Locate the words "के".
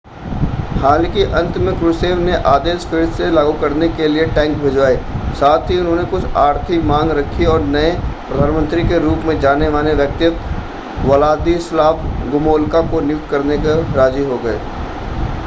3.89-4.07, 8.83-8.99